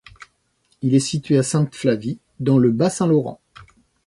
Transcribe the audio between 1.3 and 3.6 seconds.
à Sainte-Flavie dans le Bas-Saint-Laurent.